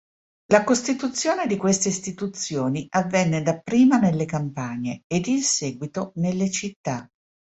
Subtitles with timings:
[0.51, 7.07] La costituzione di queste istituzioni, avvenne dapprima nelle campagne ed in seguito nelle città.